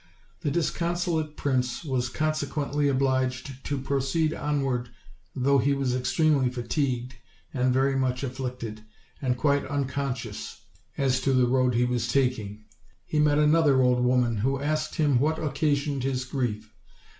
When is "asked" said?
14.59-14.95